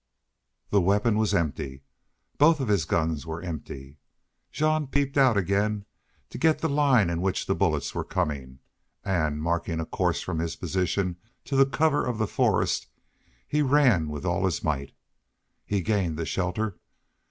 The 0.71 0.81
weapon 0.81 1.15
was 1.15 1.35
empty. 1.35 1.83
Both 2.39 2.59
of 2.59 2.69
his 2.69 2.85
guns 2.85 3.27
were 3.27 3.43
empty. 3.43 3.99
Jean 4.51 4.87
peeped 4.87 5.15
out 5.15 5.37
again 5.37 5.85
to 6.31 6.39
get 6.39 6.57
the 6.57 6.67
line 6.67 7.07
in 7.11 7.21
which 7.21 7.45
the 7.45 7.53
bullets 7.53 7.93
were 7.93 8.03
coming 8.03 8.57
and, 9.05 9.43
marking 9.43 9.79
a 9.79 9.85
course 9.85 10.19
from 10.21 10.39
his 10.39 10.55
position 10.55 11.17
to 11.45 11.55
the 11.55 11.67
cover 11.67 12.03
of 12.03 12.17
the 12.17 12.25
forest, 12.25 12.87
he 13.47 13.61
ran 13.61 14.09
with 14.09 14.25
all 14.25 14.45
his 14.45 14.63
might. 14.63 14.91
He 15.67 15.81
gained 15.81 16.17
the 16.17 16.25
shelter. 16.25 16.79